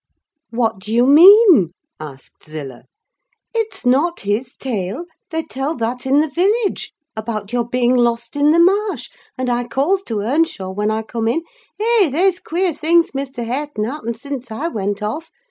[0.49, 2.85] "What do you mean?" asked Zillah.
[3.53, 8.57] "It's not his tale: they tell that in the village—about your being lost in the
[8.57, 13.45] marsh; and I calls to Earnshaw, when I come in—'Eh, they's queer things, Mr.
[13.45, 15.29] Hareton, happened since I went off.